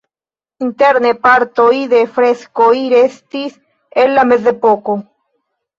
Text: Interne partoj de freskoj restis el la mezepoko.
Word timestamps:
Interne 0.67 1.11
partoj 1.27 1.69
de 1.93 2.01
freskoj 2.17 2.73
restis 2.97 3.61
el 4.07 4.19
la 4.19 4.29
mezepoko. 4.33 5.03